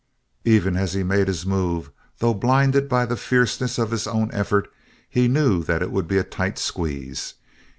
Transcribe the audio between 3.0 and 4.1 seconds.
the fierceness of his